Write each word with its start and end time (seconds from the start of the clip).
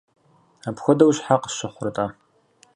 Апхуэдэу 0.67 1.11
щхьэ 1.15 1.35
къысщыхъурэ-тӏэ? 1.41 2.07